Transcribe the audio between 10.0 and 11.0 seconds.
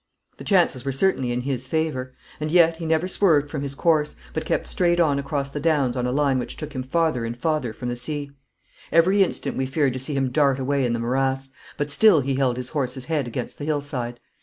him dart away in the